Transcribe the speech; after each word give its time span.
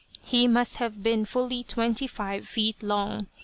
He 0.23 0.47
must 0.47 0.77
have 0.77 1.03
been 1.03 1.25
fully 1.25 1.61
twenty 1.63 2.07
five 2.07 2.47
feet 2.47 2.81
long. 2.81 3.27